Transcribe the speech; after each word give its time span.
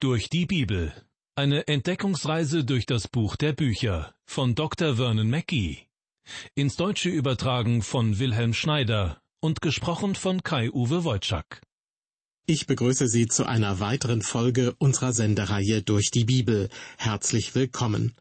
Durch 0.00 0.30
die 0.30 0.46
Bibel. 0.46 0.92
Eine 1.34 1.66
Entdeckungsreise 1.66 2.62
durch 2.62 2.86
das 2.86 3.08
Buch 3.08 3.34
der 3.34 3.52
Bücher 3.52 4.14
von 4.26 4.54
Dr. 4.54 4.94
Vernon 4.94 5.28
Mackey. 5.28 5.88
Ins 6.54 6.76
Deutsche 6.76 7.08
übertragen 7.08 7.82
von 7.82 8.20
Wilhelm 8.20 8.54
Schneider 8.54 9.20
und 9.40 9.60
gesprochen 9.60 10.14
von 10.14 10.44
Kai-Uwe 10.44 11.02
Wojczak. 11.02 11.62
Ich 12.46 12.68
begrüße 12.68 13.08
Sie 13.08 13.26
zu 13.26 13.44
einer 13.44 13.80
weiteren 13.80 14.22
Folge 14.22 14.76
unserer 14.78 15.12
Sendereihe 15.12 15.82
durch 15.82 16.12
die 16.12 16.24
Bibel. 16.24 16.68
Herzlich 16.96 17.56
willkommen. 17.56 18.14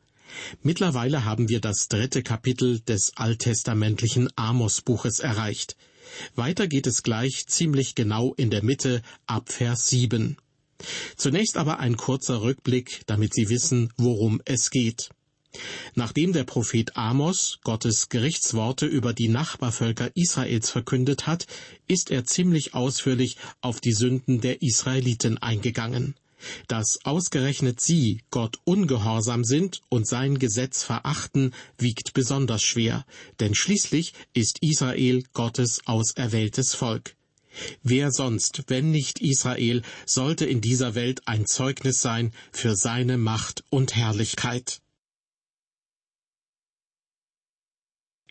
Mittlerweile 0.64 1.25
haben 1.25 1.48
wir 1.48 1.62
das 1.62 1.89
dritte 1.89 2.23
Kapitel 2.23 2.80
des 2.80 3.12
alttestamentlichen 3.18 4.30
Amos-Buches 4.36 5.20
erreicht. 5.20 5.78
Weiter 6.34 6.68
geht 6.68 6.88
es 6.88 7.04
gleich 7.04 7.46
ziemlich 7.46 7.94
genau 7.94 8.34
in 8.34 8.50
der 8.50 8.64
Mitte 8.64 9.04
ab 9.28 9.52
Vers 9.52 9.89
7. 9.89 10.38
Zunächst 11.16 11.57
aber 11.57 11.80
ein 11.80 11.98
kurzer 11.98 12.41
Rückblick, 12.41 13.02
damit 13.07 13.34
Sie 13.34 13.50
wissen, 13.50 13.91
worum 13.98 14.41
es 14.45 14.70
geht. 14.70 15.09
Nachdem 15.95 16.34
der 16.34 16.44
Prophet 16.44 16.95
Amos 16.95 17.59
Gottes 17.63 18.09
Gerichtsworte 18.09 18.85
über 18.85 19.13
die 19.13 19.30
Nachbarvölker 19.30 20.12
Israels 20.16 20.70
verkündet 20.70 21.26
hat, 21.26 21.48
ist 21.88 22.12
er 22.12 22.26
ziemlich 22.26 22.73
ausführlich 22.73 23.38
auf 23.62 23.80
die 23.80 23.94
Sünden 23.94 24.41
der 24.41 24.62
Israeliten 24.62 25.38
eingegangen. 25.38 26.16
Dass 26.68 26.99
ausgerechnet 27.04 27.82
sie 27.82 28.21
Gott 28.30 28.59
ungehorsam 28.63 29.44
sind 29.44 29.82
und 29.90 30.07
sein 30.07 30.38
Gesetz 30.38 30.84
verachten, 30.84 31.54
wiegt 31.80 32.13
besonders 32.13 32.62
schwer, 32.62 33.05
denn 33.40 33.55
schließlich 33.55 34.13
ist 34.34 34.59
Israel 34.62 35.23
Gottes 35.34 35.82
auserwähltes 35.85 36.76
Volk. 36.76 37.16
Wer 37.84 38.11
sonst, 38.11 38.63
wenn 38.67 38.91
nicht 38.91 39.20
Israel, 39.20 39.81
sollte 40.05 40.45
in 40.45 40.61
dieser 40.61 40.95
Welt 40.95 41.27
ein 41.27 41.45
Zeugnis 41.45 42.02
sein 42.02 42.31
für 42.52 42.75
seine 42.75 43.17
Macht 43.17 43.63
und 43.70 43.95
Herrlichkeit? 43.95 44.81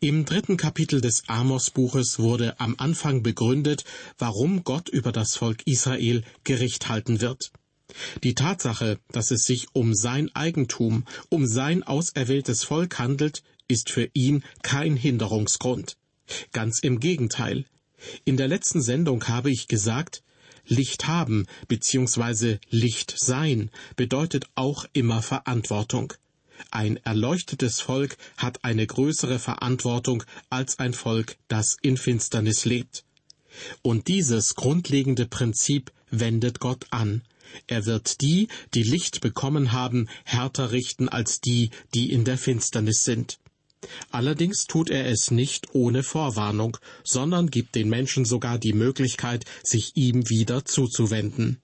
Im 0.01 0.27
dritten 0.27 0.59
Kapitel 0.59 1.01
des 1.01 1.23
Amos-Buches 1.27 2.19
wurde 2.19 2.61
am 2.61 2.75
Anfang 2.77 3.23
begründet, 3.23 3.85
warum 4.19 4.63
Gott 4.63 4.91
über 4.91 5.11
das 5.11 5.37
Volk 5.37 5.67
Israel 5.67 6.23
Gericht 6.45 6.89
halten 6.89 7.23
wird. 7.23 7.51
Die 8.23 8.35
Tatsache, 8.35 8.99
dass 9.11 9.31
es 9.31 9.47
sich 9.47 9.69
um 9.73 9.95
sein 9.95 10.35
Eigentum, 10.35 11.07
um 11.31 11.47
sein 11.47 11.83
auserwähltes 11.83 12.63
Volk 12.63 12.99
handelt, 12.99 13.43
ist 13.69 13.91
für 13.91 14.11
ihn 14.13 14.45
kein 14.63 14.97
Hinderungsgrund. 14.97 15.97
Ganz 16.53 16.81
im 16.81 17.01
Gegenteil. 17.01 17.65
In 18.25 18.37
der 18.37 18.49
letzten 18.49 18.83
Sendung 18.83 19.27
habe 19.29 19.51
ich 19.51 19.69
gesagt, 19.69 20.23
Licht 20.67 21.07
haben 21.07 21.47
bzw. 21.69 22.59
Licht 22.71 23.15
sein 23.17 23.71
bedeutet 23.95 24.47
auch 24.55 24.85
immer 24.93 25.23
Verantwortung. 25.23 26.13
Ein 26.71 26.97
erleuchtetes 27.05 27.81
Volk 27.81 28.17
hat 28.37 28.65
eine 28.65 28.87
größere 28.87 29.39
Verantwortung 29.39 30.25
als 30.51 30.79
ein 30.79 30.95
Volk, 30.95 31.37
das 31.49 31.77
in 31.83 31.97
Finsternis 31.97 32.65
lebt. 32.65 33.05
Und 33.83 34.09
dieses 34.09 34.55
grundlegende 34.55 35.27
Prinzip 35.27 35.93
wendet 36.11 36.61
Gott 36.61 36.87
an. 36.91 37.23
Er 37.67 37.87
wird 37.87 38.21
die, 38.21 38.49
die 38.75 38.83
Licht 38.83 39.21
bekommen 39.21 39.73
haben, 39.73 40.09
härter 40.25 40.73
richten 40.73 41.09
als 41.09 41.41
die, 41.41 41.71
die 41.95 42.11
in 42.11 42.25
der 42.25 42.39
Finsternis 42.39 43.05
sind. 43.05 43.39
Allerdings 44.11 44.65
tut 44.67 44.91
er 44.91 45.07
es 45.07 45.31
nicht 45.31 45.75
ohne 45.75 46.03
Vorwarnung, 46.03 46.77
sondern 47.05 47.49
gibt 47.49 47.75
den 47.75 47.89
Menschen 47.89 48.25
sogar 48.25 48.59
die 48.59 48.73
Möglichkeit, 48.73 49.45
sich 49.63 49.93
ihm 49.97 50.29
wieder 50.29 50.65
zuzuwenden. 50.65 51.61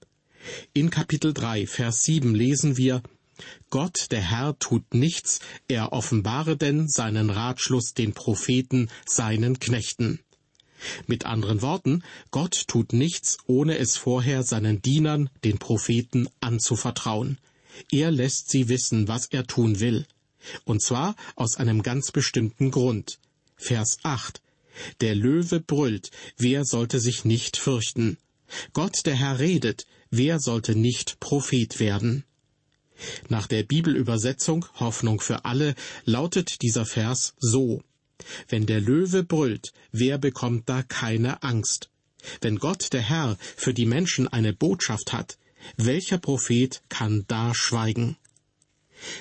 In 0.72 0.90
Kapitel 0.90 1.32
3, 1.32 1.66
Vers 1.66 2.04
7 2.04 2.34
lesen 2.34 2.76
wir, 2.76 3.02
Gott, 3.70 4.06
der 4.10 4.20
Herr, 4.20 4.58
tut 4.58 4.94
nichts, 4.94 5.40
er 5.68 5.92
offenbare 5.92 6.56
denn 6.56 6.88
seinen 6.88 7.30
Ratschluss 7.30 7.94
den 7.94 8.12
Propheten, 8.12 8.88
seinen 9.06 9.58
Knechten. 9.58 10.20
Mit 11.06 11.26
anderen 11.26 11.62
Worten, 11.62 12.02
Gott 12.30 12.64
tut 12.66 12.92
nichts, 12.92 13.38
ohne 13.46 13.78
es 13.78 13.96
vorher 13.96 14.42
seinen 14.42 14.82
Dienern, 14.82 15.30
den 15.44 15.58
Propheten, 15.58 16.28
anzuvertrauen. 16.40 17.38
Er 17.90 18.10
lässt 18.10 18.50
sie 18.50 18.68
wissen, 18.68 19.08
was 19.08 19.26
er 19.26 19.46
tun 19.46 19.80
will. 19.80 20.06
Und 20.64 20.82
zwar 20.82 21.16
aus 21.36 21.56
einem 21.56 21.82
ganz 21.82 22.10
bestimmten 22.10 22.70
Grund. 22.70 23.18
Vers 23.56 23.98
8. 24.02 24.40
Der 25.00 25.14
Löwe 25.14 25.60
brüllt, 25.60 26.10
wer 26.36 26.64
sollte 26.64 26.98
sich 26.98 27.24
nicht 27.24 27.56
fürchten? 27.56 28.16
Gott 28.72 29.06
der 29.06 29.14
Herr 29.14 29.38
redet, 29.38 29.86
wer 30.10 30.40
sollte 30.40 30.74
nicht 30.74 31.20
Prophet 31.20 31.78
werden? 31.80 32.24
Nach 33.28 33.46
der 33.46 33.62
Bibelübersetzung 33.62 34.66
Hoffnung 34.74 35.20
für 35.20 35.44
alle 35.44 35.74
lautet 36.04 36.62
dieser 36.62 36.86
Vers 36.86 37.34
so 37.38 37.82
Wenn 38.48 38.66
der 38.66 38.80
Löwe 38.80 39.24
brüllt, 39.24 39.72
wer 39.90 40.18
bekommt 40.18 40.68
da 40.68 40.82
keine 40.82 41.42
Angst? 41.42 41.90
Wenn 42.40 42.58
Gott 42.58 42.92
der 42.92 43.00
Herr 43.00 43.36
für 43.56 43.74
die 43.74 43.86
Menschen 43.86 44.28
eine 44.28 44.52
Botschaft 44.52 45.12
hat, 45.12 45.38
welcher 45.76 46.18
Prophet 46.18 46.82
kann 46.88 47.24
da 47.26 47.54
schweigen? 47.54 48.16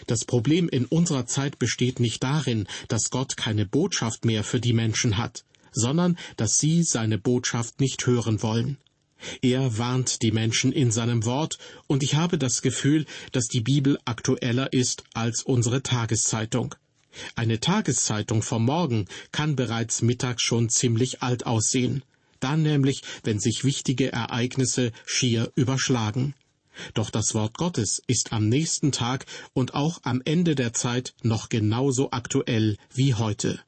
Das 0.07 0.25
Problem 0.25 0.69
in 0.69 0.85
unserer 0.85 1.25
Zeit 1.25 1.59
besteht 1.59 1.99
nicht 1.99 2.23
darin, 2.23 2.67
dass 2.87 3.09
Gott 3.09 3.37
keine 3.37 3.65
Botschaft 3.65 4.25
mehr 4.25 4.43
für 4.43 4.59
die 4.59 4.73
Menschen 4.73 5.17
hat, 5.17 5.43
sondern 5.71 6.17
dass 6.37 6.57
sie 6.57 6.83
seine 6.83 7.17
Botschaft 7.17 7.79
nicht 7.79 8.05
hören 8.05 8.41
wollen. 8.41 8.77
Er 9.41 9.77
warnt 9.77 10.23
die 10.23 10.31
Menschen 10.31 10.71
in 10.71 10.91
seinem 10.91 11.25
Wort, 11.25 11.59
und 11.87 12.01
ich 12.01 12.15
habe 12.15 12.37
das 12.37 12.61
Gefühl, 12.61 13.05
dass 13.31 13.45
die 13.45 13.61
Bibel 13.61 13.99
aktueller 14.05 14.73
ist 14.73 15.03
als 15.13 15.43
unsere 15.43 15.83
Tageszeitung. 15.83 16.75
Eine 17.35 17.59
Tageszeitung 17.59 18.41
vom 18.41 18.65
Morgen 18.65 19.05
kann 19.31 19.55
bereits 19.55 20.01
mittags 20.01 20.43
schon 20.43 20.69
ziemlich 20.69 21.21
alt 21.21 21.45
aussehen, 21.45 22.03
dann 22.39 22.63
nämlich, 22.63 23.03
wenn 23.23 23.39
sich 23.39 23.63
wichtige 23.63 24.11
Ereignisse 24.11 24.91
schier 25.05 25.51
überschlagen. 25.55 26.33
Doch 26.93 27.09
das 27.09 27.33
Wort 27.33 27.57
Gottes 27.57 28.01
ist 28.07 28.33
am 28.33 28.47
nächsten 28.49 28.91
Tag 28.91 29.25
und 29.53 29.73
auch 29.73 29.99
am 30.03 30.21
Ende 30.25 30.55
der 30.55 30.73
Zeit 30.73 31.13
noch 31.23 31.49
genauso 31.49 32.11
aktuell 32.11 32.77
wie 32.93 33.13
heute. 33.13 33.59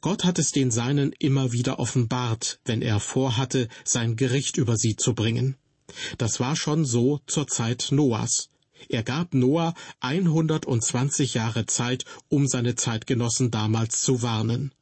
Gott 0.00 0.24
hat 0.24 0.38
es 0.38 0.52
den 0.52 0.70
Seinen 0.70 1.12
immer 1.18 1.52
wieder 1.52 1.78
offenbart, 1.78 2.60
wenn 2.64 2.82
er 2.82 3.00
vorhatte, 3.00 3.68
sein 3.84 4.16
Gericht 4.16 4.56
über 4.56 4.76
sie 4.76 4.96
zu 4.96 5.14
bringen. 5.14 5.56
Das 6.18 6.38
war 6.40 6.56
schon 6.56 6.84
so 6.84 7.20
zur 7.26 7.46
Zeit 7.46 7.88
Noahs. 7.90 8.48
Er 8.88 9.02
gab 9.02 9.34
Noah 9.34 9.74
120 10.00 11.34
Jahre 11.34 11.66
Zeit, 11.66 12.04
um 12.28 12.46
seine 12.46 12.74
Zeitgenossen 12.74 13.50
damals 13.50 14.02
zu 14.02 14.22
warnen. 14.22 14.72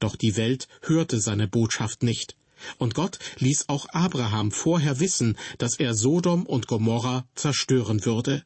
Doch 0.00 0.16
die 0.16 0.36
Welt 0.36 0.68
hörte 0.82 1.20
seine 1.20 1.46
Botschaft 1.46 2.02
nicht. 2.02 2.36
Und 2.78 2.94
Gott 2.94 3.18
ließ 3.38 3.68
auch 3.68 3.86
Abraham 3.90 4.50
vorher 4.50 5.00
wissen, 5.00 5.36
dass 5.58 5.76
er 5.76 5.94
Sodom 5.94 6.46
und 6.46 6.66
Gomorra 6.66 7.26
zerstören 7.34 8.04
würde. 8.04 8.44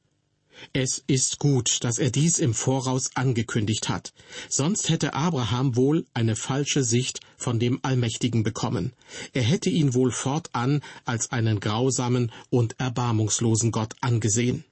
Es 0.72 1.02
ist 1.06 1.38
gut, 1.38 1.82
dass 1.82 1.98
er 1.98 2.10
dies 2.10 2.38
im 2.38 2.54
Voraus 2.54 3.10
angekündigt 3.14 3.88
hat, 3.88 4.12
sonst 4.48 4.88
hätte 4.88 5.14
Abraham 5.14 5.76
wohl 5.76 6.06
eine 6.14 6.36
falsche 6.36 6.84
Sicht 6.84 7.20
von 7.36 7.58
dem 7.58 7.80
Allmächtigen 7.82 8.42
bekommen. 8.42 8.92
Er 9.32 9.42
hätte 9.42 9.70
ihn 9.70 9.94
wohl 9.94 10.12
fortan 10.12 10.82
als 11.04 11.32
einen 11.32 11.58
grausamen 11.58 12.30
und 12.50 12.78
erbarmungslosen 12.78 13.72
Gott 13.72 13.94
angesehen. 14.00 14.64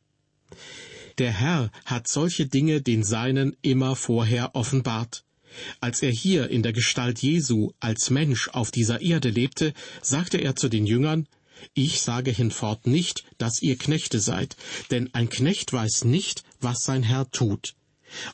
Der 1.18 1.32
Herr 1.32 1.70
hat 1.84 2.08
solche 2.08 2.46
Dinge 2.46 2.80
den 2.80 3.02
Seinen 3.02 3.56
immer 3.62 3.96
vorher 3.96 4.54
offenbart. 4.54 5.24
Als 5.80 6.02
er 6.02 6.10
hier 6.10 6.50
in 6.50 6.62
der 6.62 6.72
Gestalt 6.72 7.20
Jesu 7.20 7.72
als 7.80 8.10
Mensch 8.10 8.48
auf 8.48 8.70
dieser 8.70 9.00
Erde 9.00 9.30
lebte, 9.30 9.72
sagte 10.02 10.38
er 10.38 10.56
zu 10.56 10.68
den 10.68 10.86
Jüngern, 10.86 11.26
ich 11.74 12.00
sage 12.00 12.30
hinfort 12.30 12.86
nicht, 12.86 13.24
dass 13.38 13.60
ihr 13.60 13.76
Knechte 13.76 14.20
seid, 14.20 14.56
denn 14.90 15.12
ein 15.14 15.28
Knecht 15.28 15.72
weiß 15.72 16.04
nicht, 16.04 16.42
was 16.60 16.84
sein 16.84 17.02
Herr 17.02 17.30
tut. 17.30 17.74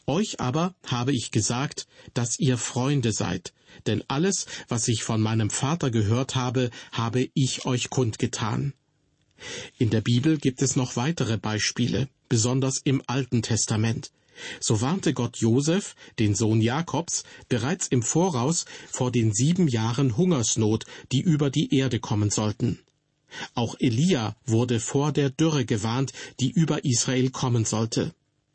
Euch 0.07 0.41
aber 0.41 0.75
habe 0.87 1.13
ich 1.13 1.31
gesagt, 1.31 1.87
dass 2.15 2.39
ihr 2.39 2.57
Freunde 2.57 3.13
seid, 3.13 3.53
denn 3.87 4.03
alles, 4.09 4.47
was 4.69 4.89
ich 4.89 5.03
von 5.03 5.21
meinem 5.21 5.51
Vater 5.51 5.91
gehört 5.91 6.35
habe, 6.35 6.71
habe 6.93 7.29
ich 7.35 7.67
euch 7.67 7.91
kundgetan. 7.91 8.73
In 9.79 9.91
der 9.91 10.01
Bibel 10.01 10.39
gibt 10.39 10.63
es 10.63 10.77
noch 10.77 10.97
weitere 10.97 11.37
Beispiele, 11.37 12.09
besonders 12.29 12.81
im 12.83 13.03
Alten 13.07 13.43
Testament. 13.43 14.11
So 14.61 14.81
warnte 14.81 15.15
Gott 15.15 15.39
Josef, 15.39 15.95
den 16.19 16.35
Sohn 16.35 16.61
Jakobs, 16.61 17.25
bereits 17.49 17.89
im 17.89 18.03
Voraus 18.03 18.65
vor 18.91 19.11
den 19.11 19.33
sieben 19.33 19.69
Jahren 19.69 20.17
Hungersnot, 20.17 20.85
die 21.13 21.21
über 21.21 21.51
die 21.51 21.75
Erde 21.75 22.01
kommen 22.01 22.31
sollten. 22.31 22.79
Auch 23.55 23.77
Elia 23.79 24.37
wurde 24.47 24.81
vor 24.81 25.13
der 25.13 25.31
Dürre 25.31 25.65
gewarnt, 25.65 26.13
die 26.41 26.51
über 26.51 26.85
Israel 26.85 27.31
kommen 27.31 27.65
sollte. 27.65 28.15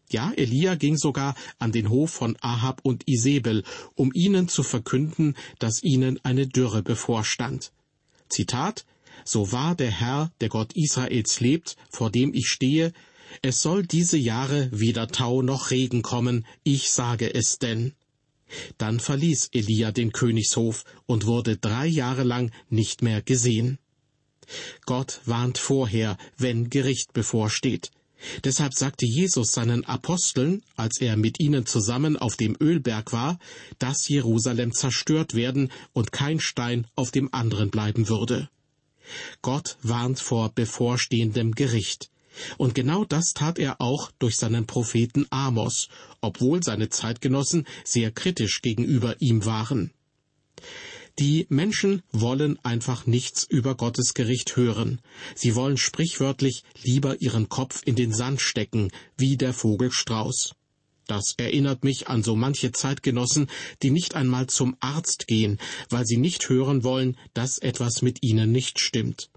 Ja, 0.09 0.31
Elia 0.35 0.75
ging 0.75 0.97
sogar 0.97 1.35
an 1.59 1.71
den 1.71 1.89
Hof 1.89 2.11
von 2.11 2.37
Ahab 2.41 2.81
und 2.83 3.07
Isabel, 3.07 3.63
um 3.95 4.11
ihnen 4.13 4.49
zu 4.49 4.63
verkünden, 4.63 5.35
dass 5.59 5.83
ihnen 5.83 6.19
eine 6.23 6.47
Dürre 6.47 6.83
bevorstand. 6.83 7.71
Zitat 8.27 8.85
so 9.23 9.51
wahr 9.51 9.75
der 9.75 9.91
Herr, 9.91 10.31
der 10.41 10.49
Gott 10.49 10.73
Israels 10.73 11.39
lebt, 11.39 11.77
vor 11.89 12.09
dem 12.09 12.33
ich 12.33 12.47
stehe, 12.47 12.93
es 13.41 13.61
soll 13.61 13.85
diese 13.85 14.17
Jahre 14.17 14.69
weder 14.71 15.07
Tau 15.07 15.41
noch 15.41 15.71
Regen 15.71 16.01
kommen, 16.01 16.45
ich 16.63 16.91
sage 16.91 17.33
es 17.33 17.57
denn. 17.59 17.93
Dann 18.77 18.99
verließ 18.99 19.49
Elia 19.53 19.91
den 19.91 20.11
Königshof 20.11 20.83
und 21.05 21.25
wurde 21.25 21.57
drei 21.57 21.87
Jahre 21.87 22.23
lang 22.23 22.51
nicht 22.69 23.01
mehr 23.01 23.21
gesehen. 23.21 23.79
Gott 24.85 25.21
warnt 25.25 25.57
vorher, 25.57 26.17
wenn 26.37 26.69
Gericht 26.69 27.13
bevorsteht. 27.13 27.91
Deshalb 28.43 28.73
sagte 28.73 29.05
Jesus 29.05 29.51
seinen 29.51 29.83
Aposteln, 29.85 30.61
als 30.75 31.01
er 31.01 31.17
mit 31.17 31.39
ihnen 31.39 31.65
zusammen 31.65 32.17
auf 32.17 32.35
dem 32.35 32.55
Ölberg 32.59 33.13
war, 33.13 33.39
dass 33.79 34.07
Jerusalem 34.07 34.73
zerstört 34.73 35.33
werden 35.33 35.71
und 35.93 36.11
kein 36.11 36.39
Stein 36.39 36.85
auf 36.95 37.09
dem 37.11 37.33
anderen 37.33 37.71
bleiben 37.71 38.09
würde. 38.09 38.49
Gott 39.41 39.77
warnt 39.81 40.19
vor 40.19 40.49
bevorstehendem 40.53 41.53
Gericht. 41.53 42.10
Und 42.57 42.75
genau 42.75 43.05
das 43.05 43.33
tat 43.33 43.59
er 43.59 43.81
auch 43.81 44.11
durch 44.19 44.37
seinen 44.37 44.65
Propheten 44.65 45.25
Amos, 45.29 45.89
obwohl 46.21 46.63
seine 46.63 46.89
Zeitgenossen 46.89 47.65
sehr 47.83 48.11
kritisch 48.11 48.61
gegenüber 48.61 49.15
ihm 49.19 49.45
waren. 49.45 49.91
Die 51.19 51.45
Menschen 51.49 52.03
wollen 52.11 52.57
einfach 52.63 53.05
nichts 53.05 53.43
über 53.43 53.75
Gottes 53.75 54.13
Gericht 54.13 54.55
hören. 54.55 55.01
Sie 55.35 55.55
wollen 55.55 55.77
sprichwörtlich 55.77 56.63
lieber 56.81 57.21
ihren 57.21 57.49
Kopf 57.49 57.81
in 57.85 57.95
den 57.95 58.13
Sand 58.13 58.41
stecken, 58.41 58.91
wie 59.17 59.35
der 59.35 59.53
Vogel 59.53 59.91
Strauß. 59.91 60.53
Das 61.07 61.33
erinnert 61.37 61.83
mich 61.83 62.07
an 62.07 62.23
so 62.23 62.37
manche 62.37 62.71
Zeitgenossen, 62.71 63.47
die 63.83 63.91
nicht 63.91 64.15
einmal 64.15 64.47
zum 64.47 64.77
Arzt 64.79 65.27
gehen, 65.27 65.59
weil 65.89 66.05
sie 66.05 66.17
nicht 66.17 66.47
hören 66.47 66.85
wollen, 66.85 67.17
dass 67.33 67.57
etwas 67.57 68.01
mit 68.01 68.23
ihnen 68.23 68.51
nicht 68.51 68.79
stimmt. 68.79 69.30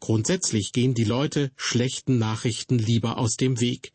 Grundsätzlich 0.00 0.72
gehen 0.72 0.94
die 0.94 1.04
Leute 1.04 1.50
schlechten 1.56 2.18
Nachrichten 2.18 2.78
lieber 2.78 3.18
aus 3.18 3.36
dem 3.36 3.60
Weg. 3.60 3.92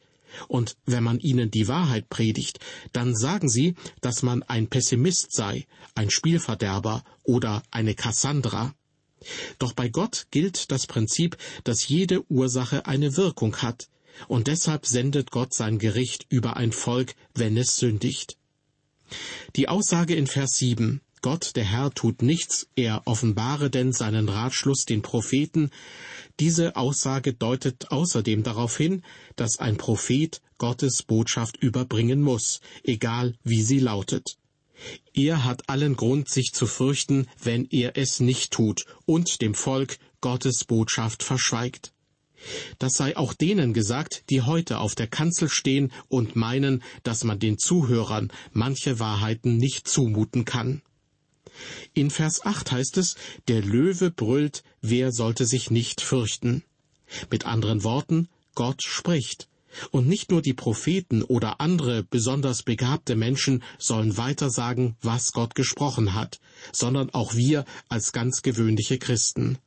Und 0.47 0.77
wenn 0.85 1.03
man 1.03 1.19
ihnen 1.19 1.51
die 1.51 1.67
Wahrheit 1.67 2.09
predigt, 2.09 2.59
dann 2.93 3.15
sagen 3.15 3.49
sie, 3.49 3.75
dass 3.99 4.23
man 4.23 4.43
ein 4.43 4.67
Pessimist 4.67 5.33
sei, 5.33 5.65
ein 5.95 6.09
Spielverderber 6.09 7.03
oder 7.23 7.63
eine 7.71 7.95
Kassandra. 7.95 8.73
Doch 9.59 9.73
bei 9.73 9.89
Gott 9.89 10.27
gilt 10.31 10.71
das 10.71 10.87
Prinzip, 10.87 11.37
dass 11.63 11.87
jede 11.87 12.23
Ursache 12.31 12.85
eine 12.85 13.17
Wirkung 13.17 13.57
hat, 13.57 13.87
und 14.27 14.47
deshalb 14.47 14.85
sendet 14.85 15.31
Gott 15.31 15.53
sein 15.53 15.79
Gericht 15.79 16.25
über 16.29 16.57
ein 16.57 16.71
Volk, 16.71 17.15
wenn 17.33 17.57
es 17.57 17.77
sündigt. 17.77 18.37
Die 19.55 19.67
Aussage 19.67 20.15
in 20.15 20.27
Vers 20.27 20.57
7, 20.57 21.01
Gott, 21.21 21.55
der 21.55 21.65
Herr, 21.65 21.91
tut 21.91 22.23
nichts, 22.23 22.67
er 22.75 23.03
offenbare 23.05 23.69
denn 23.69 23.93
seinen 23.93 24.27
Ratschluss 24.27 24.85
den 24.85 25.03
Propheten, 25.03 25.69
diese 26.39 26.75
Aussage 26.75 27.33
deutet 27.33 27.91
außerdem 27.91 28.41
darauf 28.41 28.75
hin, 28.75 29.03
dass 29.35 29.59
ein 29.59 29.77
Prophet 29.77 30.41
Gottes 30.57 31.03
Botschaft 31.03 31.57
überbringen 31.57 32.21
muss, 32.21 32.61
egal 32.83 33.35
wie 33.43 33.61
sie 33.61 33.77
lautet. 33.77 34.37
Er 35.13 35.43
hat 35.45 35.69
allen 35.69 35.95
Grund, 35.95 36.27
sich 36.27 36.53
zu 36.53 36.65
fürchten, 36.65 37.27
wenn 37.43 37.65
er 37.65 37.97
es 37.97 38.19
nicht 38.19 38.51
tut 38.51 38.85
und 39.05 39.41
dem 39.41 39.53
Volk 39.53 39.99
Gottes 40.21 40.65
Botschaft 40.65 41.21
verschweigt. 41.21 41.93
Das 42.79 42.93
sei 42.93 43.15
auch 43.15 43.33
denen 43.33 43.73
gesagt, 43.73 44.23
die 44.31 44.41
heute 44.41 44.79
auf 44.79 44.95
der 44.95 45.05
Kanzel 45.05 45.49
stehen 45.49 45.91
und 46.07 46.35
meinen, 46.35 46.81
dass 47.03 47.23
man 47.23 47.37
den 47.37 47.59
Zuhörern 47.59 48.31
manche 48.51 48.99
Wahrheiten 48.99 49.57
nicht 49.57 49.87
zumuten 49.87 50.45
kann. 50.45 50.81
In 51.93 52.09
Vers 52.09 52.45
8 52.45 52.71
heißt 52.71 52.97
es, 52.97 53.15
der 53.47 53.61
Löwe 53.61 54.11
brüllt, 54.11 54.63
wer 54.81 55.11
sollte 55.11 55.45
sich 55.45 55.71
nicht 55.71 56.01
fürchten? 56.01 56.63
Mit 57.29 57.45
anderen 57.45 57.83
Worten, 57.83 58.29
Gott 58.55 58.81
spricht. 58.83 59.47
Und 59.91 60.07
nicht 60.07 60.31
nur 60.31 60.41
die 60.41 60.53
Propheten 60.53 61.23
oder 61.23 61.61
andere 61.61 62.03
besonders 62.03 62.63
begabte 62.63 63.15
Menschen 63.15 63.63
sollen 63.77 64.17
weitersagen, 64.17 64.95
was 65.01 65.31
Gott 65.31 65.55
gesprochen 65.55 66.13
hat, 66.13 66.39
sondern 66.73 67.09
auch 67.11 67.35
wir 67.35 67.65
als 67.87 68.11
ganz 68.11 68.41
gewöhnliche 68.41 68.97
Christen. 68.97 69.57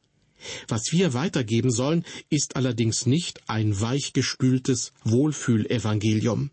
Was 0.68 0.92
wir 0.92 1.14
weitergeben 1.14 1.70
sollen, 1.70 2.04
ist 2.28 2.56
allerdings 2.56 3.06
nicht 3.06 3.48
ein 3.48 3.80
weichgespültes 3.80 4.92
Wohlfühlevangelium. 5.04 6.50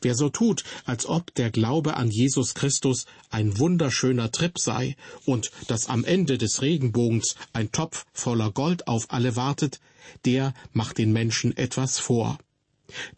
Wer 0.00 0.14
so 0.14 0.28
tut, 0.28 0.64
als 0.84 1.06
ob 1.06 1.34
der 1.34 1.50
Glaube 1.50 1.96
an 1.96 2.10
Jesus 2.10 2.54
Christus 2.54 3.06
ein 3.30 3.58
wunderschöner 3.58 4.30
Trip 4.30 4.58
sei 4.58 4.96
und 5.24 5.50
dass 5.68 5.88
am 5.88 6.04
Ende 6.04 6.38
des 6.38 6.62
Regenbogens 6.62 7.36
ein 7.52 7.72
Topf 7.72 8.04
voller 8.12 8.50
Gold 8.50 8.88
auf 8.88 9.06
alle 9.10 9.36
wartet, 9.36 9.80
der 10.24 10.54
macht 10.72 10.98
den 10.98 11.12
Menschen 11.12 11.56
etwas 11.56 11.98
vor. 11.98 12.38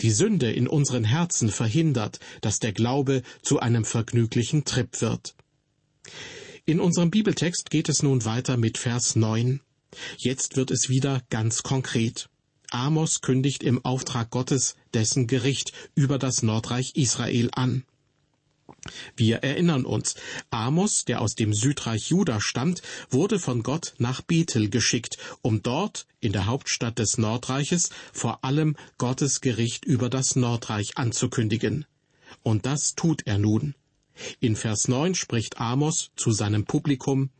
Die 0.00 0.10
Sünde 0.10 0.52
in 0.52 0.68
unseren 0.68 1.04
Herzen 1.04 1.48
verhindert, 1.48 2.20
dass 2.40 2.58
der 2.58 2.72
Glaube 2.72 3.22
zu 3.42 3.58
einem 3.58 3.84
vergnüglichen 3.84 4.64
Trip 4.64 5.00
wird. 5.00 5.34
In 6.64 6.80
unserem 6.80 7.10
Bibeltext 7.10 7.70
geht 7.70 7.88
es 7.88 8.02
nun 8.02 8.24
weiter 8.24 8.56
mit 8.56 8.78
Vers 8.78 9.16
9. 9.16 9.60
Jetzt 10.16 10.56
wird 10.56 10.70
es 10.70 10.88
wieder 10.88 11.22
ganz 11.30 11.62
konkret. 11.62 12.28
Amos 12.74 13.20
kündigt 13.20 13.62
im 13.62 13.84
Auftrag 13.84 14.30
Gottes 14.30 14.74
dessen 14.94 15.28
Gericht 15.28 15.72
über 15.94 16.18
das 16.18 16.42
Nordreich 16.42 16.96
Israel 16.96 17.48
an. 17.52 17.84
Wir 19.16 19.38
erinnern 19.38 19.84
uns, 19.84 20.16
Amos, 20.50 21.04
der 21.04 21.20
aus 21.20 21.36
dem 21.36 21.54
Südreich 21.54 22.10
Juda 22.10 22.40
stammt, 22.40 22.82
wurde 23.10 23.38
von 23.38 23.62
Gott 23.62 23.94
nach 23.98 24.22
Bethel 24.22 24.68
geschickt, 24.68 25.18
um 25.40 25.62
dort, 25.62 26.06
in 26.20 26.32
der 26.32 26.46
Hauptstadt 26.46 26.98
des 26.98 27.16
Nordreiches, 27.16 27.90
vor 28.12 28.44
allem 28.44 28.76
Gottes 28.98 29.40
Gericht 29.40 29.84
über 29.84 30.10
das 30.10 30.34
Nordreich 30.34 30.98
anzukündigen. 30.98 31.86
Und 32.42 32.66
das 32.66 32.96
tut 32.96 33.22
er 33.26 33.38
nun. 33.38 33.76
In 34.40 34.56
Vers 34.56 34.88
9 34.88 35.14
spricht 35.14 35.60
Amos 35.60 36.10
zu 36.16 36.32
seinem 36.32 36.64
Publikum, 36.64 37.30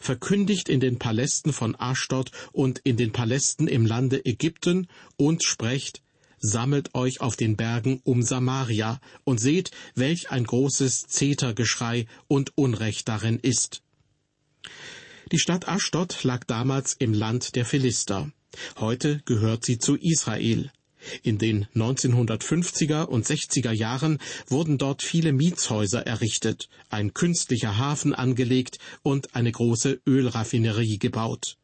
verkündigt 0.00 0.68
in 0.68 0.80
den 0.80 0.98
Palästen 0.98 1.52
von 1.52 1.76
Aschdod 1.78 2.30
und 2.52 2.80
in 2.80 2.96
den 2.96 3.12
Palästen 3.12 3.68
im 3.68 3.86
Lande 3.86 4.24
Ägypten 4.24 4.88
und 5.16 5.44
sprecht, 5.44 6.02
sammelt 6.38 6.94
euch 6.94 7.20
auf 7.20 7.36
den 7.36 7.56
Bergen 7.56 8.00
um 8.04 8.22
Samaria 8.22 9.00
und 9.24 9.38
seht, 9.38 9.70
welch 9.94 10.30
ein 10.30 10.44
großes 10.44 11.06
Zetergeschrei 11.06 12.06
und 12.28 12.56
Unrecht 12.56 13.08
darin 13.08 13.38
ist. 13.38 13.82
Die 15.32 15.38
Stadt 15.38 15.68
Aschdod 15.68 16.24
lag 16.24 16.44
damals 16.44 16.94
im 16.94 17.14
Land 17.14 17.54
der 17.54 17.64
Philister. 17.64 18.32
Heute 18.78 19.20
gehört 19.26 19.64
sie 19.64 19.78
zu 19.78 19.96
Israel. 19.96 20.72
In 21.22 21.38
den 21.38 21.66
1950er 21.74 23.04
und 23.04 23.26
60er 23.26 23.72
Jahren 23.72 24.18
wurden 24.46 24.78
dort 24.78 25.02
viele 25.02 25.32
Mietshäuser 25.32 26.06
errichtet, 26.06 26.68
ein 26.88 27.14
künstlicher 27.14 27.78
Hafen 27.78 28.14
angelegt 28.14 28.78
und 29.02 29.34
eine 29.34 29.52
große 29.52 30.00
Ölraffinerie 30.06 30.98
gebaut. 30.98 31.56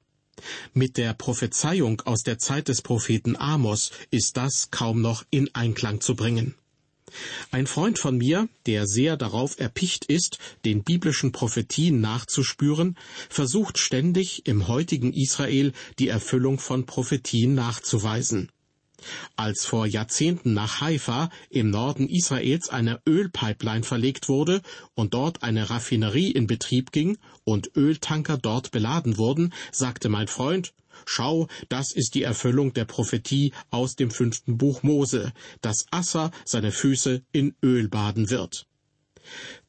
Mit 0.75 0.97
der 0.99 1.15
Prophezeiung 1.15 2.03
aus 2.03 2.23
der 2.23 2.39
Zeit 2.39 2.69
des 2.69 2.83
Propheten 2.83 3.37
Amos 3.37 3.91
ist 4.11 4.37
das 4.37 4.71
kaum 4.71 5.01
noch 5.01 5.25
in 5.31 5.55
Einklang 5.55 6.01
zu 6.01 6.15
bringen. 6.15 6.55
Ein 7.51 7.67
Freund 7.67 7.99
von 7.99 8.19
mir, 8.19 8.49
der 8.67 8.87
sehr 8.87 9.17
darauf 9.17 9.59
erpicht 9.59 10.05
ist, 10.07 10.39
den 10.65 10.83
biblischen 10.83 11.33
Prophetien 11.33 12.01
nachzuspüren, 12.01 12.97
versucht 13.31 13.79
ständig 13.79 14.47
im 14.47 14.69
heutigen 14.69 15.13
Israel 15.13 15.73
die 15.99 16.09
Erfüllung 16.09 16.59
von 16.59 16.85
Prophetien 16.85 17.55
nachzuweisen. 17.55 18.51
Als 19.37 19.65
vor 19.65 19.87
Jahrzehnten 19.87 20.55
nach 20.55 20.81
Haifa 20.81 21.31
im 21.51 21.71
Norden 21.71 22.09
Israels 22.09 22.69
eine 22.69 23.01
Ölpipeline 23.07 23.83
verlegt 23.83 24.29
wurde 24.29 24.63
und 24.95 25.15
dort 25.15 25.43
eine 25.43 25.71
Raffinerie 25.71 26.31
in 26.31 26.47
Betrieb 26.47 26.93
ging 26.93 27.19
und 27.45 27.71
Öltanker 27.77 28.39
dort 28.39 28.71
beladen 28.71 29.19
wurden, 29.19 29.53
sagte 29.73 30.09
mein 30.09 30.29
Freund, 30.29 30.73
Schau, 31.05 31.47
das 31.69 31.93
ist 31.93 32.15
die 32.15 32.23
Erfüllung 32.23 32.73
der 32.73 32.87
Prophetie 32.87 33.53
aus 33.71 33.97
dem 33.97 34.11
fünften 34.11 34.57
Buch 34.57 34.83
Mose, 34.83 35.33
dass 35.61 35.87
Assa 35.91 36.31
seine 36.45 36.73
Füße 36.73 37.23
in 37.33 37.55
Öl 37.63 37.89
baden 37.89 38.31
wird. 38.31 38.67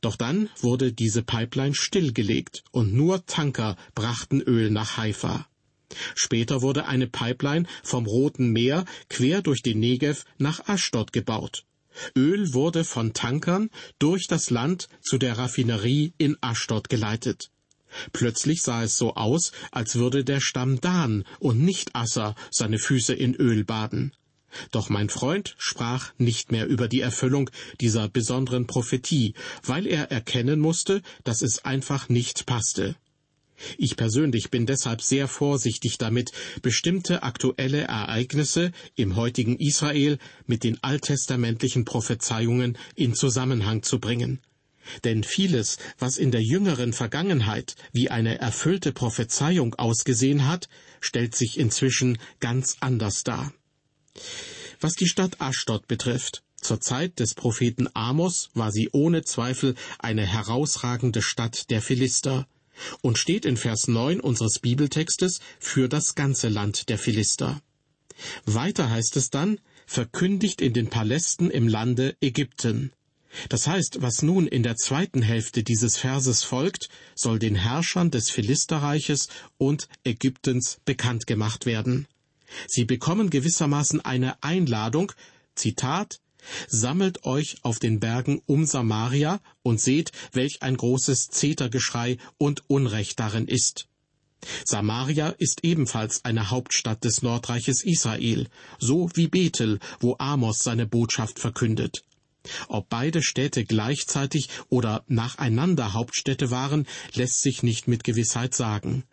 Doch 0.01 0.15
dann 0.15 0.49
wurde 0.61 0.93
diese 0.93 1.23
Pipeline 1.23 1.73
stillgelegt 1.73 2.63
und 2.71 2.93
nur 2.93 3.25
Tanker 3.25 3.75
brachten 3.95 4.41
Öl 4.41 4.69
nach 4.69 4.97
Haifa. 4.97 5.47
Später 6.15 6.61
wurde 6.61 6.85
eine 6.85 7.07
Pipeline 7.07 7.67
vom 7.83 8.05
Roten 8.05 8.51
Meer 8.51 8.85
quer 9.09 9.41
durch 9.41 9.61
den 9.61 9.79
Negev 9.79 10.23
nach 10.37 10.67
Aschdod 10.67 11.13
gebaut. 11.13 11.63
Öl 12.15 12.53
wurde 12.53 12.83
von 12.83 13.13
Tankern 13.13 13.69
durch 13.99 14.27
das 14.27 14.49
Land 14.49 14.87
zu 15.01 15.17
der 15.17 15.37
Raffinerie 15.37 16.13
in 16.17 16.37
Aschdod 16.41 16.89
geleitet. 16.89 17.49
Plötzlich 18.13 18.61
sah 18.61 18.83
es 18.83 18.97
so 18.97 19.15
aus, 19.15 19.51
als 19.71 19.95
würde 19.95 20.23
der 20.23 20.41
Stamm 20.41 20.81
Dan 20.81 21.23
und 21.39 21.59
nicht 21.59 21.95
Asser 21.95 22.35
seine 22.51 22.79
Füße 22.79 23.13
in 23.13 23.33
Öl 23.35 23.63
baden. 23.63 24.13
Doch 24.71 24.89
mein 24.89 25.09
Freund 25.09 25.55
sprach 25.57 26.13
nicht 26.17 26.51
mehr 26.51 26.67
über 26.67 26.87
die 26.87 27.01
Erfüllung 27.01 27.49
dieser 27.81 28.07
besonderen 28.07 28.67
Prophetie, 28.67 29.33
weil 29.63 29.87
er 29.87 30.11
erkennen 30.11 30.59
musste, 30.59 31.01
dass 31.23 31.41
es 31.41 31.65
einfach 31.65 32.09
nicht 32.09 32.45
passte. 32.45 32.95
Ich 33.77 33.95
persönlich 33.95 34.49
bin 34.51 34.65
deshalb 34.65 35.01
sehr 35.01 35.27
vorsichtig 35.27 35.97
damit, 35.97 36.31
bestimmte 36.61 37.23
aktuelle 37.23 37.81
Ereignisse 37.81 38.71
im 38.95 39.15
heutigen 39.15 39.57
Israel 39.57 40.17
mit 40.45 40.63
den 40.63 40.81
alttestamentlichen 40.83 41.85
Prophezeiungen 41.85 42.77
in 42.95 43.15
Zusammenhang 43.15 43.83
zu 43.83 43.99
bringen. 43.99 44.39
Denn 45.03 45.23
vieles, 45.23 45.77
was 45.99 46.17
in 46.17 46.31
der 46.31 46.41
jüngeren 46.41 46.93
Vergangenheit 46.93 47.75
wie 47.91 48.09
eine 48.09 48.39
erfüllte 48.39 48.93
Prophezeiung 48.93 49.75
ausgesehen 49.75 50.47
hat, 50.47 50.69
stellt 51.01 51.35
sich 51.35 51.57
inzwischen 51.57 52.17
ganz 52.39 52.77
anders 52.79 53.23
dar. 53.23 53.51
Was 54.79 54.93
die 54.93 55.07
Stadt 55.07 55.41
Aschdod 55.41 55.87
betrifft, 55.87 56.43
zur 56.61 56.79
Zeit 56.79 57.19
des 57.19 57.33
Propheten 57.33 57.87
Amos 57.93 58.49
war 58.53 58.71
sie 58.71 58.89
ohne 58.91 59.23
Zweifel 59.23 59.75
eine 59.99 60.25
herausragende 60.25 61.21
Stadt 61.21 61.69
der 61.69 61.81
Philister 61.81 62.47
und 63.01 63.17
steht 63.17 63.45
in 63.45 63.57
Vers 63.57 63.87
9 63.87 64.19
unseres 64.19 64.59
Bibeltextes 64.59 65.39
für 65.59 65.87
das 65.87 66.15
ganze 66.15 66.49
Land 66.49 66.89
der 66.89 66.97
Philister. 66.97 67.61
Weiter 68.45 68.89
heißt 68.89 69.17
es 69.17 69.29
dann, 69.29 69.59
verkündigt 69.85 70.61
in 70.61 70.73
den 70.73 70.89
Palästen 70.89 71.49
im 71.49 71.67
Lande 71.67 72.15
Ägypten. 72.21 72.91
Das 73.49 73.67
heißt, 73.67 74.01
was 74.01 74.21
nun 74.21 74.47
in 74.47 74.63
der 74.63 74.75
zweiten 74.75 75.21
Hälfte 75.21 75.63
dieses 75.63 75.97
Verses 75.97 76.43
folgt, 76.43 76.89
soll 77.15 77.39
den 77.39 77.55
Herrschern 77.55 78.09
des 78.11 78.29
Philisterreiches 78.29 79.27
und 79.57 79.87
Ägyptens 80.03 80.79
bekannt 80.85 81.27
gemacht 81.27 81.65
werden. 81.65 82.07
Sie 82.67 82.85
bekommen 82.85 83.29
gewissermaßen 83.29 84.03
eine 84.03 84.41
Einladung, 84.41 85.11
Zitat, 85.55 86.19
Sammelt 86.67 87.25
euch 87.25 87.57
auf 87.63 87.79
den 87.79 87.99
Bergen 87.99 88.41
um 88.45 88.65
Samaria 88.65 89.41
und 89.63 89.81
seht, 89.81 90.11
welch 90.31 90.61
ein 90.61 90.77
großes 90.77 91.27
Zetergeschrei 91.27 92.17
und 92.37 92.69
Unrecht 92.69 93.19
darin 93.19 93.47
ist. 93.47 93.87
Samaria 94.65 95.29
ist 95.29 95.63
ebenfalls 95.63 96.23
eine 96.23 96.51
Hauptstadt 96.51 97.03
des 97.03 97.21
Nordreiches 97.21 97.83
Israel, 97.83 98.47
so 98.79 99.09
wie 99.15 99.27
Bethel, 99.27 99.79
wo 99.99 100.15
Amos 100.19 100.59
seine 100.59 100.85
Botschaft 100.85 101.39
verkündet. 101.39 102.03
Ob 102.67 102.87
beide 102.87 103.21
Städte 103.21 103.65
gleichzeitig 103.65 104.49
oder 104.69 105.03
nacheinander 105.07 105.93
Hauptstädte 105.93 106.51
waren, 106.51 106.87
lässt 107.13 107.41
sich 107.41 107.63
nicht 107.63 107.87
mit 107.87 108.03
Gewissheit 108.03 108.53
sagen. 108.53 109.03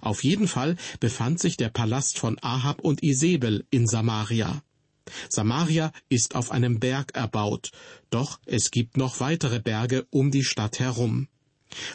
Auf 0.00 0.24
jeden 0.24 0.48
Fall 0.48 0.76
befand 1.00 1.40
sich 1.40 1.56
der 1.56 1.68
Palast 1.68 2.18
von 2.18 2.38
Ahab 2.42 2.80
und 2.80 3.02
Isabel 3.02 3.64
in 3.70 3.86
Samaria. 3.86 4.62
Samaria 5.28 5.92
ist 6.08 6.34
auf 6.34 6.50
einem 6.50 6.80
Berg 6.80 7.14
erbaut, 7.14 7.70
doch 8.10 8.40
es 8.46 8.70
gibt 8.70 8.96
noch 8.96 9.20
weitere 9.20 9.60
Berge 9.60 10.06
um 10.10 10.30
die 10.30 10.44
Stadt 10.44 10.78
herum. 10.78 11.28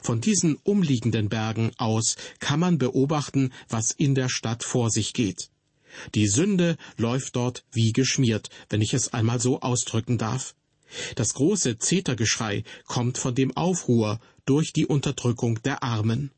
Von 0.04 0.22
diesen 0.22 0.56
umliegenden 0.64 1.30
Bergen 1.30 1.72
aus 1.78 2.16
kann 2.40 2.60
man 2.60 2.78
beobachten, 2.78 3.52
was 3.70 3.92
in 3.92 4.16
der 4.16 4.30
Stadt 4.30 4.64
vor 4.64 4.90
sich 4.90 5.14
geht. 5.14 5.50
Die 6.16 6.28
Sünde 6.28 6.78
läuft 6.98 7.36
dort 7.36 7.66
wie 7.72 7.92
geschmiert, 7.92 8.50
wenn 8.70 8.82
ich 8.82 8.94
es 8.94 9.14
einmal 9.14 9.40
so 9.40 9.62
ausdrücken 9.62 10.18
darf. 10.18 10.56
Das 11.16 11.34
große 11.34 11.78
Zetergeschrei 11.80 12.64
kommt 12.86 13.18
von 13.18 13.36
dem 13.36 13.56
Aufruhr 13.56 14.20
durch 14.46 14.74
die 14.74 14.86
Unterdrückung 14.86 15.62
der 15.64 15.84
Armen. 15.84 16.32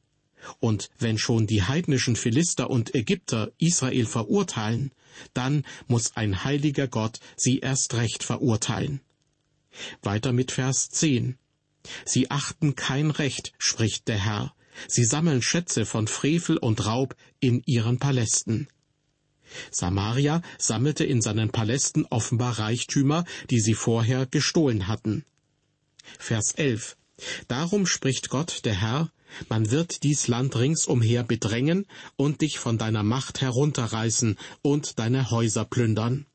Und 0.60 0.89
wenn 1.00 1.18
schon 1.18 1.48
die 1.48 1.63
heidnischen 1.63 2.15
Philister 2.15 2.70
und 2.70 2.94
Ägypter 2.94 3.51
Israel 3.58 4.06
verurteilen, 4.06 4.92
dann 5.34 5.65
muss 5.88 6.15
ein 6.15 6.43
heiliger 6.43 6.88
Gott 6.88 7.20
sie 7.36 7.60
erst 7.60 7.93
recht 7.96 8.24
verurteilen. 8.24 9.01
Weiter 10.01 10.34
mit 10.34 10.51
Vers 10.51 10.89
10. 10.89 11.38
Sie 12.05 12.32
achten 12.32 12.75
kein 12.75 13.12
Recht, 13.12 13.53
spricht 13.58 14.08
der 14.08 14.24
Herr. 14.24 14.53
Sie 14.88 15.03
sammeln 15.03 15.41
Schätze 15.41 15.86
von 15.86 16.08
Frevel 16.08 16.58
und 16.58 16.86
Raub 16.86 17.15
in 17.39 17.62
ihren 17.65 18.00
Palästen. 18.00 18.67
Samaria 19.72 20.41
sammelte 20.58 21.03
in 21.03 21.22
seinen 21.22 21.51
Palästen 21.51 22.05
offenbar 22.10 22.60
Reichtümer, 22.60 23.25
die 23.50 23.60
sie 23.60 23.75
vorher 23.75 24.25
gestohlen 24.25 24.88
hatten. 24.88 25.25
Vers 26.17 26.53
11. 26.55 26.98
Darum 27.48 27.86
spricht 27.86 28.29
Gott, 28.29 28.65
der 28.65 28.74
Herr, 28.74 29.12
man 29.49 29.71
wird 29.71 30.03
dies 30.03 30.27
Land 30.27 30.55
ringsumher 30.55 31.23
bedrängen 31.23 31.85
und 32.15 32.41
dich 32.41 32.59
von 32.59 32.77
deiner 32.77 33.03
Macht 33.03 33.41
herunterreißen 33.41 34.37
und 34.61 34.99
deine 34.99 35.31
Häuser 35.31 35.65
plündern. 35.65 36.25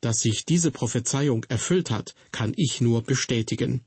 Dass 0.00 0.20
sich 0.20 0.44
diese 0.44 0.70
Prophezeiung 0.70 1.44
erfüllt 1.44 1.90
hat, 1.90 2.14
kann 2.32 2.52
ich 2.56 2.80
nur 2.80 3.02
bestätigen. 3.02 3.82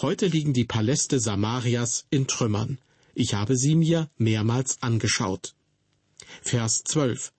Heute 0.00 0.26
liegen 0.26 0.54
die 0.54 0.64
Paläste 0.64 1.20
Samarias 1.20 2.06
in 2.10 2.26
Trümmern. 2.26 2.78
Ich 3.14 3.34
habe 3.34 3.56
sie 3.56 3.74
mir 3.74 4.08
mehrmals 4.16 4.82
angeschaut. 4.82 5.54
Vers 6.42 6.82
12. 6.84 7.32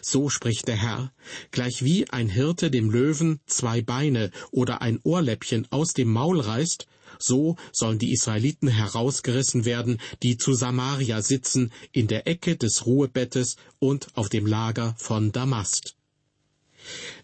So 0.00 0.30
spricht 0.30 0.66
der 0.68 0.76
Herr, 0.76 1.12
gleichwie 1.50 2.06
ein 2.08 2.28
Hirte 2.28 2.70
dem 2.70 2.90
Löwen 2.90 3.40
zwei 3.46 3.82
Beine 3.82 4.30
oder 4.50 4.80
ein 4.80 4.98
Ohrläppchen 5.02 5.66
aus 5.70 5.92
dem 5.92 6.08
Maul 6.10 6.40
reißt, 6.40 6.86
so 7.24 7.56
sollen 7.72 7.98
die 7.98 8.12
Israeliten 8.12 8.68
herausgerissen 8.68 9.64
werden, 9.64 9.98
die 10.22 10.36
zu 10.36 10.54
Samaria 10.54 11.22
sitzen, 11.22 11.72
in 11.92 12.06
der 12.06 12.26
Ecke 12.26 12.56
des 12.56 12.86
Ruhebettes 12.86 13.56
und 13.78 14.08
auf 14.14 14.28
dem 14.28 14.46
Lager 14.46 14.94
von 14.98 15.32
Damast. 15.32 15.96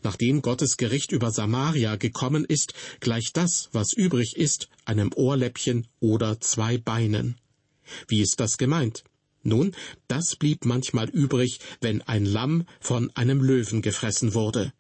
Nachdem 0.03 0.41
Gottes 0.41 0.77
Gericht 0.79 1.13
über 1.13 1.31
Samaria 1.31 1.97
gekommen 1.97 2.45
ist, 2.45 2.73
gleicht 3.01 3.37
das, 3.37 3.69
was 3.73 3.93
übrig 3.93 4.37
ist, 4.37 4.69
einem 4.85 5.13
Ohrläppchen 5.15 5.87
oder 6.01 6.41
zwei 6.41 6.79
Beinen. 6.79 7.37
Wie 8.09 8.23
ist 8.23 8.41
das 8.41 8.57
gemeint? 8.57 9.05
Nun, 9.43 9.75
das 10.09 10.37
blieb 10.37 10.65
manchmal 10.65 11.09
übrig, 11.09 11.61
wenn 11.81 12.03
ein 12.03 12.25
Lamm 12.25 12.67
von 12.81 13.11
einem 13.17 13.43
Löwen 13.43 13.83
gefressen 13.83 14.35
wurde. 14.35 14.73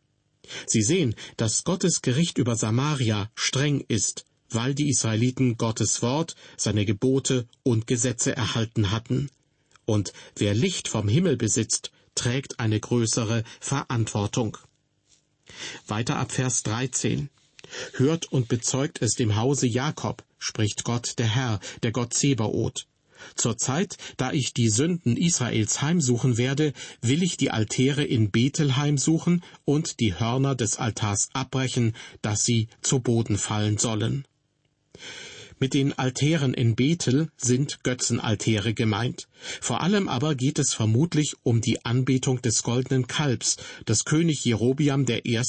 Sie 0.66 0.82
sehen, 0.82 1.14
dass 1.36 1.64
Gottes 1.64 2.02
Gericht 2.02 2.38
über 2.38 2.56
Samaria 2.56 3.30
streng 3.34 3.84
ist, 3.88 4.24
weil 4.50 4.74
die 4.74 4.88
Israeliten 4.88 5.56
Gottes 5.56 6.02
Wort, 6.02 6.34
seine 6.56 6.84
Gebote 6.84 7.46
und 7.62 7.86
Gesetze 7.86 8.36
erhalten 8.36 8.90
hatten. 8.90 9.30
Und 9.86 10.12
wer 10.36 10.54
Licht 10.54 10.88
vom 10.88 11.08
Himmel 11.08 11.36
besitzt, 11.36 11.90
trägt 12.14 12.60
eine 12.60 12.78
größere 12.78 13.44
Verantwortung. 13.60 14.58
Weiter 15.86 16.16
ab 16.16 16.32
Vers 16.32 16.62
13. 16.62 17.28
Hört 17.94 18.26
und 18.32 18.48
bezeugt 18.48 19.02
es 19.02 19.12
dem 19.14 19.36
Hause 19.36 19.66
Jakob, 19.66 20.24
spricht 20.38 20.84
Gott 20.84 21.18
der 21.18 21.34
Herr, 21.34 21.60
der 21.82 21.92
Gott 21.92 22.14
Zebaoth. 22.14 22.86
Zur 23.34 23.58
Zeit, 23.58 23.96
da 24.16 24.32
ich 24.32 24.54
die 24.54 24.70
Sünden 24.70 25.16
Israels 25.16 25.82
heimsuchen 25.82 26.38
werde, 26.38 26.72
will 27.02 27.22
ich 27.22 27.36
die 27.36 27.50
Altäre 27.50 28.02
in 28.02 28.30
Bethel 28.30 28.76
heimsuchen 28.76 29.42
und 29.64 30.00
die 30.00 30.18
Hörner 30.18 30.54
des 30.54 30.78
Altars 30.78 31.28
abbrechen, 31.32 31.94
dass 32.22 32.44
sie 32.44 32.68
zu 32.80 33.00
Boden 33.00 33.36
fallen 33.36 33.76
sollen. 33.76 34.26
Mit 35.62 35.74
den 35.74 35.92
Altären 35.98 36.54
in 36.54 36.74
Bethel 36.74 37.28
sind 37.36 37.84
Götzenaltäre 37.84 38.72
gemeint. 38.72 39.28
Vor 39.60 39.82
allem 39.82 40.08
aber 40.08 40.34
geht 40.34 40.58
es 40.58 40.72
vermutlich 40.72 41.36
um 41.42 41.60
die 41.60 41.84
Anbetung 41.84 42.40
des 42.40 42.62
goldenen 42.62 43.06
Kalbs, 43.06 43.58
das 43.84 44.06
König 44.06 44.42
Jerobiam 44.42 45.04
I. 45.06 45.42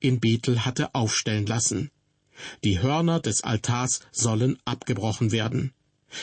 in 0.00 0.20
Bethel 0.20 0.66
hatte 0.66 0.94
aufstellen 0.94 1.46
lassen. 1.46 1.90
Die 2.62 2.82
Hörner 2.82 3.20
des 3.20 3.42
Altars 3.42 4.00
sollen 4.12 4.58
abgebrochen 4.66 5.32
werden. 5.32 5.72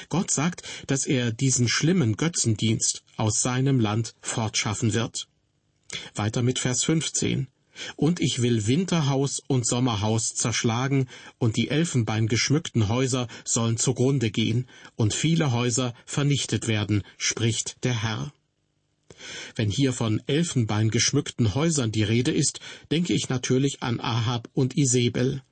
Gott 0.09 0.29
sagt, 0.29 0.61
dass 0.85 1.07
er 1.07 1.31
diesen 1.31 1.67
schlimmen 1.67 2.17
Götzendienst 2.17 3.03
aus 3.17 3.41
seinem 3.41 3.79
Land 3.79 4.13
fortschaffen 4.21 4.93
wird. 4.93 5.27
Weiter 6.13 6.43
mit 6.43 6.59
Vers 6.59 6.83
15. 6.83 7.47
Und 7.95 8.19
ich 8.19 8.41
will 8.41 8.67
Winterhaus 8.67 9.41
und 9.47 9.65
Sommerhaus 9.65 10.33
zerschlagen, 10.33 11.07
und 11.37 11.57
die 11.57 11.69
elfenbeingeschmückten 11.69 12.87
Häuser 12.87 13.27
sollen 13.43 13.77
zugrunde 13.77 14.31
gehen, 14.31 14.67
und 14.95 15.13
viele 15.13 15.51
Häuser 15.51 15.93
vernichtet 16.05 16.67
werden, 16.67 17.03
spricht 17.17 17.83
der 17.83 18.03
Herr. 18.03 18.33
Wenn 19.55 19.69
hier 19.69 19.93
von 19.93 20.21
elfenbeingeschmückten 20.27 21.53
Häusern 21.55 21.91
die 21.91 22.03
Rede 22.03 22.31
ist, 22.31 22.59
denke 22.89 23.13
ich 23.13 23.29
natürlich 23.29 23.81
an 23.81 23.99
Ahab 23.99 24.49
und 24.53 24.77
Isabel. 24.77 25.43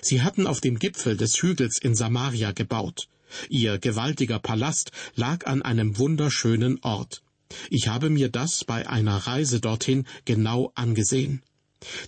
Sie 0.00 0.22
hatten 0.22 0.46
auf 0.46 0.60
dem 0.60 0.78
Gipfel 0.78 1.16
des 1.16 1.40
Hügels 1.40 1.78
in 1.78 1.94
Samaria 1.94 2.52
gebaut. 2.52 3.08
Ihr 3.48 3.78
gewaltiger 3.78 4.38
Palast 4.38 4.90
lag 5.14 5.46
an 5.46 5.62
einem 5.62 5.96
wunderschönen 5.98 6.78
Ort. 6.82 7.22
Ich 7.70 7.88
habe 7.88 8.10
mir 8.10 8.28
das 8.28 8.64
bei 8.64 8.88
einer 8.88 9.16
Reise 9.16 9.60
dorthin 9.60 10.06
genau 10.24 10.72
angesehen. 10.74 11.42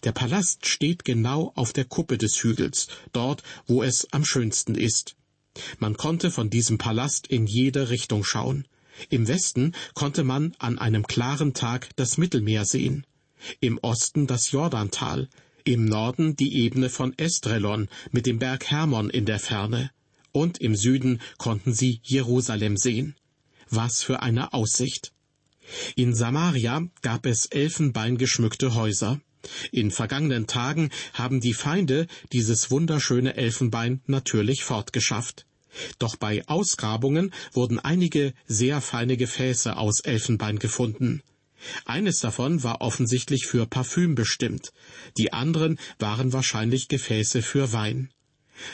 Der 0.04 0.12
Palast 0.12 0.66
steht 0.66 1.04
genau 1.04 1.52
auf 1.54 1.72
der 1.72 1.84
Kuppe 1.84 2.18
des 2.18 2.42
Hügels, 2.42 2.88
dort, 3.12 3.42
wo 3.66 3.82
es 3.82 4.12
am 4.12 4.24
schönsten 4.24 4.74
ist. 4.74 5.16
Man 5.78 5.96
konnte 5.96 6.30
von 6.30 6.50
diesem 6.50 6.78
Palast 6.78 7.26
in 7.26 7.46
jede 7.46 7.90
Richtung 7.90 8.24
schauen. 8.24 8.66
Im 9.10 9.26
Westen 9.28 9.72
konnte 9.94 10.24
man 10.24 10.54
an 10.58 10.78
einem 10.78 11.06
klaren 11.06 11.54
Tag 11.54 11.90
das 11.96 12.16
Mittelmeer 12.16 12.64
sehen, 12.64 13.06
im 13.60 13.78
Osten 13.78 14.26
das 14.26 14.50
Jordantal, 14.52 15.28
im 15.64 15.84
Norden 15.84 16.36
die 16.36 16.56
Ebene 16.56 16.90
von 16.90 17.16
Estrelon 17.18 17.88
mit 18.12 18.26
dem 18.26 18.38
Berg 18.38 18.70
Hermon 18.70 19.10
in 19.10 19.26
der 19.26 19.40
Ferne, 19.40 19.90
und 20.32 20.58
im 20.58 20.76
Süden 20.76 21.20
konnten 21.38 21.72
sie 21.72 22.00
Jerusalem 22.02 22.76
sehen. 22.76 23.14
Was 23.70 24.02
für 24.02 24.22
eine 24.22 24.52
Aussicht. 24.52 25.12
In 25.96 26.14
Samaria 26.14 26.86
gab 27.00 27.26
es 27.26 27.46
elfenbeingeschmückte 27.46 28.74
Häuser. 28.74 29.20
In 29.72 29.90
vergangenen 29.90 30.46
Tagen 30.46 30.90
haben 31.12 31.40
die 31.40 31.54
Feinde 31.54 32.06
dieses 32.32 32.70
wunderschöne 32.70 33.36
Elfenbein 33.36 34.00
natürlich 34.06 34.64
fortgeschafft. 34.64 35.46
Doch 35.98 36.16
bei 36.16 36.46
Ausgrabungen 36.46 37.32
wurden 37.52 37.78
einige 37.78 38.32
sehr 38.46 38.80
feine 38.80 39.16
Gefäße 39.16 39.76
aus 39.76 40.00
Elfenbein 40.00 40.58
gefunden. 40.58 41.22
Eines 41.84 42.20
davon 42.20 42.62
war 42.62 42.80
offensichtlich 42.80 43.46
für 43.46 43.66
Parfüm 43.66 44.14
bestimmt, 44.14 44.72
die 45.16 45.32
anderen 45.32 45.78
waren 45.98 46.32
wahrscheinlich 46.32 46.88
Gefäße 46.88 47.42
für 47.42 47.72
Wein. 47.72 48.10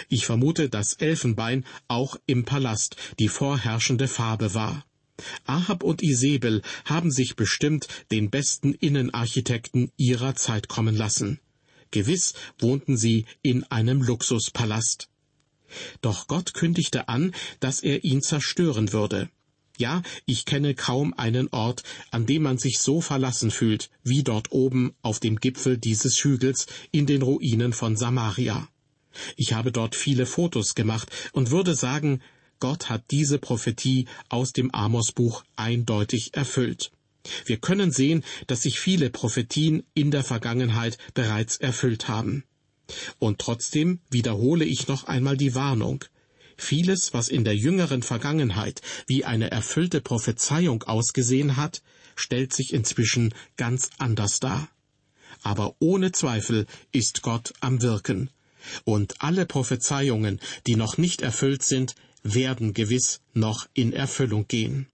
Ich 0.09 0.27
vermute, 0.27 0.69
dass 0.69 0.95
Elfenbein 0.95 1.65
auch 1.89 2.17
im 2.27 2.45
Palast 2.45 2.97
die 3.19 3.29
vorherrschende 3.29 4.09
Farbe 4.09 4.55
war. 4.55 4.85
Ahab 5.45 5.83
und 5.83 6.03
Isabel 6.03 6.63
haben 6.85 7.11
sich 7.11 7.37
bestimmt 7.37 7.89
den 8.11 8.31
besten 8.31 8.75
Innenarchitekten 8.75 9.91
ihrer 9.97 10.35
Zeit 10.35 10.69
kommen 10.69 10.97
lassen. 10.97 11.41
Gewiss 11.91 12.35
wohnten 12.59 12.97
sie 12.97 13.27
in 13.43 13.65
einem 13.65 14.03
Luxuspalast. 14.03 15.09
Doch 16.01 16.27
Gott 16.27 16.55
kündigte 16.55 17.09
an, 17.09 17.35
dass 17.61 17.81
er 17.81 18.05
ihn 18.05 18.23
zerstören 18.23 18.93
würde. 18.93 19.29
Ja, 19.79 20.03
ich 20.27 20.45
kenne 20.45 20.75
kaum 20.75 21.15
einen 21.15 21.49
Ort, 21.53 21.85
an 22.11 22.27
dem 22.27 22.43
man 22.43 22.59
sich 22.59 22.81
so 22.81 23.01
verlassen 23.01 23.51
fühlt, 23.51 23.91
wie 24.03 24.23
dort 24.23 24.53
oben 24.53 24.95
auf 25.01 25.21
dem 25.21 25.37
Gipfel 25.37 25.79
dieses 25.79 26.23
Hügels 26.23 26.67
in 26.91 27.07
den 27.07 27.23
Ruinen 27.23 27.73
von 27.73 27.97
Samaria. 27.97 28.69
Ich 29.37 29.55
habe 29.55 29.73
dort 29.73 29.97
viele 29.97 30.27
Fotos 30.27 30.75
gemacht 30.75 31.11
und 31.33 31.51
würde 31.51 31.75
sagen, 31.75 32.21
Gott 32.61 32.91
hat 32.91 33.11
diese 33.11 33.39
Prophetie 33.39 34.07
aus 34.29 34.53
dem 34.53 34.71
Amosbuch 34.71 35.43
eindeutig 35.57 36.35
erfüllt. 36.35 36.93
Wir 37.45 37.57
können 37.59 37.91
sehen, 37.91 38.23
dass 38.47 38.63
sich 38.63 38.79
viele 38.79 39.11
Prophetien 39.11 39.83
in 39.95 40.11
der 40.11 40.25
Vergangenheit 40.25 40.99
bereits 41.15 41.57
erfüllt 41.57 42.09
haben. 42.09 42.45
Und 43.19 43.39
trotzdem 43.39 44.01
wiederhole 44.11 44.65
ich 44.65 44.89
noch 44.89 45.05
einmal 45.05 45.37
die 45.37 45.55
Warnung. 45.55 46.05
Vieles, 46.57 47.15
was 47.15 47.29
in 47.29 47.45
der 47.45 47.57
jüngeren 47.57 48.03
Vergangenheit 48.03 48.83
wie 49.07 49.25
eine 49.25 49.51
erfüllte 49.51 50.01
Prophezeiung 50.01 50.83
ausgesehen 50.83 51.57
hat, 51.57 51.83
stellt 52.17 52.53
sich 52.53 52.75
inzwischen 52.75 53.33
ganz 53.57 53.91
anders 53.99 54.41
dar. 54.41 54.69
Aber 55.43 55.77
ohne 55.79 56.13
Zweifel 56.13 56.67
ist 56.93 57.23
Gott 57.23 57.55
am 57.61 57.81
Wirken. 57.81 58.31
Und 58.85 59.21
alle 59.21 59.47
Prophezeiungen, 59.47 60.41
die 60.67 60.77
noch 60.77 60.99
nicht 60.99 61.23
erfüllt 61.23 61.63
sind, 61.63 61.95
werden 62.23 62.75
gewiss 62.75 63.21
noch 63.33 63.69
in 63.75 63.93
Erfüllung 63.93 64.47
gehen. 64.47 64.89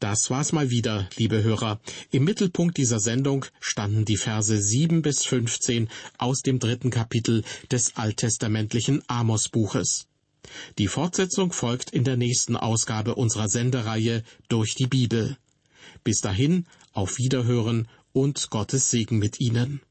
Das 0.00 0.30
war's 0.30 0.52
mal 0.52 0.70
wieder, 0.70 1.10
liebe 1.16 1.42
Hörer. 1.42 1.78
Im 2.10 2.24
Mittelpunkt 2.24 2.78
dieser 2.78 3.00
Sendung 3.00 3.44
standen 3.60 4.06
die 4.06 4.16
Verse 4.16 4.56
7 4.56 5.02
bis 5.02 5.26
15 5.26 5.90
aus 6.16 6.40
dem 6.40 6.58
dritten 6.58 6.88
Kapitel 6.88 7.44
des 7.70 7.96
alttestamentlichen 7.96 9.02
Amos-Buches. 9.08 10.06
Die 10.78 10.88
Fortsetzung 10.88 11.52
folgt 11.52 11.90
in 11.90 12.04
der 12.04 12.16
nächsten 12.16 12.56
Ausgabe 12.56 13.14
unserer 13.14 13.50
Sendereihe 13.50 14.24
durch 14.48 14.74
die 14.74 14.86
Bibel. 14.86 15.36
Bis 16.02 16.22
dahin, 16.22 16.66
auf 16.92 17.18
Wiederhören 17.18 17.86
und 18.12 18.48
Gottes 18.48 18.90
Segen 18.90 19.18
mit 19.18 19.38
Ihnen. 19.38 19.82